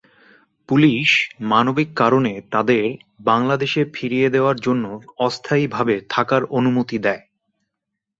[0.69, 1.09] Police
[1.43, 2.83] মানবিক কারণে তাঁদের
[3.21, 4.85] বাংলাদেশে ফিরিয়ে দেওয়ার জন্য
[5.19, 7.23] অস্থায়ীভাবে থাকার অনুমতি দেয়।